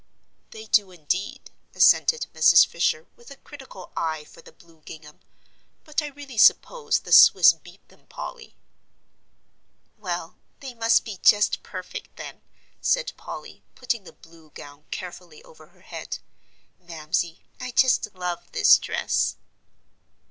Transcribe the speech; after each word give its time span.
"They 0.49 0.65
do, 0.65 0.89
indeed," 0.89 1.51
assented 1.75 2.25
Mrs. 2.33 2.65
Fisher, 2.65 3.05
with 3.15 3.29
a 3.29 3.35
critical 3.35 3.91
eye 3.95 4.23
for 4.23 4.41
the 4.41 4.51
blue 4.51 4.81
gingham; 4.83 5.19
"but 5.83 6.01
I 6.01 6.07
really 6.07 6.39
suppose 6.39 6.97
the 7.01 7.11
Swiss 7.11 7.53
beat 7.53 7.87
them, 7.87 8.07
Polly." 8.07 8.55
"Well, 9.99 10.37
they 10.59 10.73
must 10.73 11.05
be 11.05 11.19
just 11.21 11.61
perfect, 11.61 12.15
then," 12.15 12.41
said 12.81 13.13
Polly, 13.15 13.61
putting 13.75 14.03
the 14.03 14.11
blue 14.13 14.49
gown 14.55 14.85
carefully 14.89 15.43
over 15.43 15.67
her 15.67 15.81
head. 15.81 16.17
"Mamsie, 16.79 17.43
I 17.59 17.69
just 17.69 18.11
love 18.15 18.51
this 18.53 18.79
dress." 18.79 19.35